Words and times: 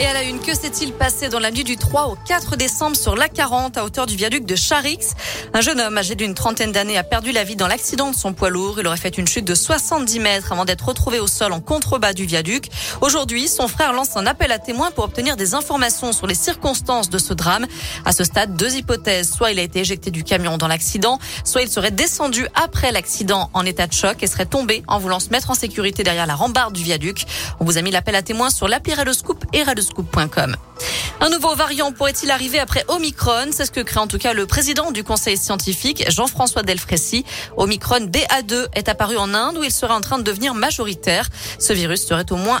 Et 0.00 0.06
à 0.06 0.12
la 0.12 0.22
une, 0.22 0.38
que 0.38 0.54
s'est-il 0.54 0.92
passé 0.92 1.28
dans 1.28 1.40
la 1.40 1.50
nuit 1.50 1.64
du 1.64 1.76
3 1.76 2.06
au 2.06 2.16
4 2.28 2.54
décembre 2.54 2.94
sur 2.94 3.16
l'A40 3.16 3.76
à 3.76 3.84
hauteur 3.84 4.06
du 4.06 4.14
viaduc 4.14 4.46
de 4.46 4.54
Charix 4.54 5.00
Un 5.52 5.60
jeune 5.60 5.80
homme 5.80 5.98
âgé 5.98 6.14
d'une 6.14 6.34
trentaine 6.34 6.70
d'années 6.70 6.96
a 6.96 7.02
perdu 7.02 7.32
la 7.32 7.42
vie 7.42 7.56
dans 7.56 7.66
l'accident 7.66 8.12
de 8.12 8.14
son 8.14 8.32
poids 8.32 8.48
lourd. 8.48 8.78
Il 8.78 8.86
aurait 8.86 8.96
fait 8.96 9.18
une 9.18 9.26
chute 9.26 9.44
de 9.44 9.56
70 9.56 10.20
mètres 10.20 10.52
avant 10.52 10.64
d'être 10.64 10.86
retrouvé 10.86 11.18
au 11.18 11.26
sol 11.26 11.52
en 11.52 11.60
contrebas 11.60 12.12
du 12.12 12.26
viaduc. 12.26 12.68
Aujourd'hui, 13.00 13.48
son 13.48 13.66
frère 13.66 13.92
lance 13.92 14.16
un 14.16 14.26
appel 14.26 14.52
à 14.52 14.60
témoins 14.60 14.92
pour 14.92 15.02
obtenir 15.02 15.36
des 15.36 15.54
informations 15.54 16.12
sur 16.12 16.28
les 16.28 16.36
circonstances 16.36 17.10
de 17.10 17.18
ce 17.18 17.34
drame. 17.34 17.66
À 18.04 18.12
ce 18.12 18.22
stade, 18.22 18.54
deux 18.54 18.76
hypothèses. 18.76 19.32
Soit 19.32 19.50
il 19.50 19.58
a 19.58 19.62
été 19.62 19.80
éjecté 19.80 20.12
du 20.12 20.22
camion 20.22 20.58
dans 20.58 20.68
l'accident, 20.68 21.18
soit 21.42 21.62
il 21.62 21.68
serait 21.68 21.90
descendu 21.90 22.46
après 22.54 22.92
l'accident 22.92 23.50
en 23.52 23.66
état 23.66 23.88
de 23.88 23.92
choc 23.92 24.22
et 24.22 24.28
serait 24.28 24.46
tombé 24.46 24.84
en 24.86 25.00
voulant 25.00 25.18
se 25.18 25.30
mettre 25.30 25.50
en 25.50 25.54
sécurité 25.54 26.04
derrière 26.04 26.26
la 26.26 26.36
rambarde 26.36 26.72
du 26.72 26.84
viaduc. 26.84 27.26
On 27.58 27.64
vous 27.64 27.78
a 27.78 27.82
mis 27.82 27.90
l'appel 27.90 28.14
à 28.14 28.22
témoins 28.22 28.50
sur 28.50 28.68
l'appli 28.68 28.94
Radoscoop 28.94 29.44
et 29.52 29.64
Un 31.20 31.30
nouveau 31.30 31.56
variant 31.56 31.90
pourrait-il 31.90 32.30
arriver 32.30 32.60
après 32.60 32.84
Omicron? 32.86 33.48
C'est 33.50 33.66
ce 33.66 33.72
que 33.72 33.80
crée 33.80 33.98
en 33.98 34.06
tout 34.06 34.18
cas 34.18 34.32
le 34.32 34.46
président 34.46 34.92
du 34.92 35.02
conseil 35.02 35.36
scientifique, 35.36 36.04
Jean-François 36.08 36.62
Delfrécy. 36.62 37.24
Omicron 37.56 38.06
BA2 38.06 38.66
est 38.74 38.88
apparu 38.88 39.16
en 39.16 39.34
Inde 39.34 39.58
où 39.58 39.64
il 39.64 39.72
serait 39.72 39.92
en 39.92 40.00
train 40.00 40.18
de 40.18 40.22
devenir 40.22 40.54
majoritaire. 40.54 41.28
Ce 41.58 41.72
virus 41.72 42.06
serait 42.06 42.30
au 42.30 42.36
moins 42.36 42.60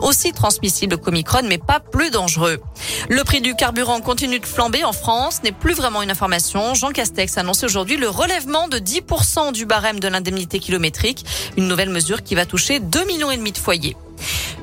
aussi 0.00 0.32
transmissible 0.32 0.98
qu'Omicron, 0.98 1.42
mais 1.44 1.58
pas 1.58 1.80
plus 1.80 2.10
dangereux. 2.10 2.60
Le 3.08 3.24
prix 3.24 3.40
du 3.40 3.54
carburant 3.54 4.00
continue 4.00 4.38
de 4.38 4.46
flamber 4.46 4.84
en 4.84 4.92
France, 4.92 5.42
n'est 5.42 5.52
plus 5.52 5.74
vraiment 5.74 6.02
une 6.02 6.10
information. 6.10 6.74
Jean 6.74 6.90
Castex 6.90 7.38
a 7.38 7.40
annoncé 7.40 7.64
aujourd'hui 7.64 7.96
le 7.96 8.08
relèvement 8.08 8.68
de 8.68 8.78
10% 8.78 9.52
du 9.52 9.64
barème 9.64 9.98
de 9.98 10.08
l'indemnité 10.08 10.58
kilométrique, 10.58 11.24
une 11.56 11.68
nouvelle 11.68 11.90
mesure 11.90 12.22
qui 12.22 12.34
va 12.34 12.44
toucher 12.44 12.80
2 12.80 13.04
millions 13.06 13.24
de 13.34 13.58
foyers. 13.58 13.96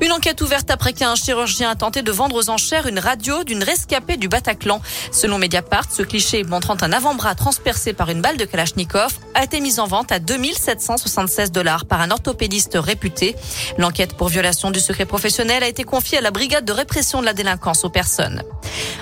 Une 0.02 0.12
enquête 0.12 0.42
ouverte 0.42 0.72
après 0.72 0.94
qu'un 0.94 1.14
chirurgien 1.14 1.70
a 1.70 1.76
tenté 1.76 2.02
de 2.02 2.12
vendre 2.12 2.36
aux 2.36 2.50
enchères 2.50 2.88
une 2.88 2.98
radio 2.98 3.44
d'une 3.44 3.62
rescapée 3.62 4.18
du 4.18 4.28
Bataclan. 4.28 4.82
Selon 5.12 5.38
Mediapart, 5.38 5.86
ce 5.92 6.02
cliché 6.02 6.44
montrant 6.44 6.76
un 6.82 6.92
avant-bras 6.92 7.36
transpercé 7.36 7.94
par 7.94 8.10
une 8.10 8.20
balle 8.20 8.38
de 8.38 8.46
Kalachnikov 8.46 9.14
a 9.36 9.44
été 9.44 9.60
mis 9.60 9.80
en 9.80 9.86
vente 9.86 10.12
à 10.12 10.18
2776 10.18 11.52
dollars 11.52 11.86
par 11.86 12.02
un 12.02 12.10
orthopédiste 12.10 12.80
réputé. 12.82 13.36
L'enquête 13.78 14.18
pour 14.18 14.30
violation 14.30 14.72
du 14.72 14.80
secret 14.80 15.06
professionnel 15.06 15.62
a 15.62 15.68
été 15.68 15.84
confiée 15.84 16.18
à 16.18 16.22
la 16.22 16.32
brigade 16.32 16.66
de 16.66 16.72
répression 16.72 17.22
de 17.22 17.26
la 17.26 17.34
délinquance 17.34 17.86
aux 17.86 17.92
personnes. 17.92 18.42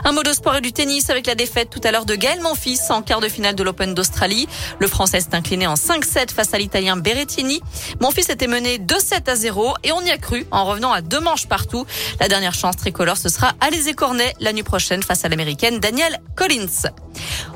Un 0.05 0.11
mot 0.11 0.23
de 0.23 0.31
sport 0.31 0.55
et 0.55 0.61
du 0.61 0.72
tennis 0.72 1.09
avec 1.09 1.28
la 1.28 1.36
défaite 1.36 1.69
tout 1.69 1.81
à 1.83 1.92
l'heure 1.92 2.05
de 2.05 2.16
Gaël 2.16 2.39
Monfils 2.42 2.80
en 2.89 3.02
quart 3.02 3.19
de 3.19 3.28
finale 3.28 3.55
de 3.55 3.64
l'Open 3.64 3.94
d'Australie. 3.94 4.47
Le 4.80 4.88
Français 4.88 5.19
s'est 5.19 5.36
incliné 5.36 5.67
en 5.67 5.73
5-7 5.73 6.31
face 6.33 6.53
à 6.53 6.58
l'Italien 6.58 6.95
Berrettini. 6.95 7.61
Monfils 8.00 8.31
était 8.31 8.47
mené 8.47 8.78
2-7 8.78 9.30
à 9.30 9.36
0 9.36 9.73
et 9.83 9.91
on 9.91 10.02
y 10.02 10.09
a 10.09 10.17
cru 10.17 10.45
en 10.52 10.66
revenant 10.66 10.94
à 10.94 11.02
deux 11.02 11.19
manches 11.19 11.47
partout. 11.47 11.86
La 12.19 12.28
dernière 12.28 12.53
chance 12.53 12.78
tricolore, 12.78 13.17
ce 13.17 13.30
sera 13.30 13.53
à 13.59 13.69
les 13.69 13.94
Cornet 13.94 14.33
la 14.39 14.53
nuit 14.53 14.64
prochaine 14.64 15.03
face 15.03 15.25
à 15.25 15.30
l'américaine 15.30 15.80
Danielle 15.80 16.19
Collins. 16.36 16.89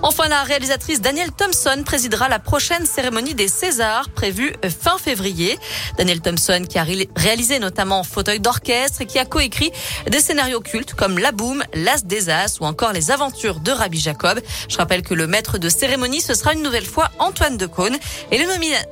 Enfin, 0.01 0.27
la 0.27 0.43
réalisatrice 0.43 0.99
Danielle 0.99 1.31
Thompson 1.31 1.83
présidera 1.85 2.27
la 2.27 2.39
prochaine 2.39 2.85
cérémonie 2.85 3.35
des 3.35 3.47
Césars 3.47 4.09
prévue 4.09 4.53
fin 4.81 4.97
février. 4.97 5.57
Danielle 5.97 6.21
Thompson 6.21 6.65
qui 6.67 6.77
a 6.77 6.85
réalisé 7.15 7.59
notamment 7.59 8.03
Fauteuil 8.03 8.39
d'orchestre 8.39 9.01
et 9.01 9.05
qui 9.05 9.19
a 9.19 9.25
coécrit 9.25 9.71
des 10.09 10.19
scénarios 10.19 10.59
cultes 10.59 10.93
comme 10.93 11.17
La 11.17 11.31
Boom, 11.31 11.63
L'As 11.73 12.03
des 12.03 12.29
Ou 12.59 12.65
encore 12.65 12.93
Les 12.93 13.11
Aventures 13.11 13.59
de 13.59 13.71
Rabbi 13.71 13.99
Jacob. 13.99 14.39
Je 14.67 14.77
rappelle 14.77 15.01
que 15.01 15.13
le 15.13 15.27
maître 15.27 15.57
de 15.57 15.69
cérémonie, 15.69 16.21
ce 16.21 16.33
sera 16.33 16.53
une 16.53 16.63
nouvelle 16.63 16.85
fois 16.85 17.11
Antoine 17.19 17.57
Decaune 17.57 17.97
et 18.31 18.37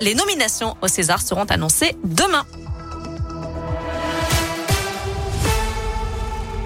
les, 0.02 0.16
nominations 0.16 0.76
aux 0.82 0.88
Césars 0.88 1.22
seront 1.22 1.46
annoncées 1.46 1.96
demain. 2.04 2.46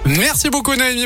Merci 0.04 0.50
beaucoup 0.50 0.74
Naomi. 0.74 1.04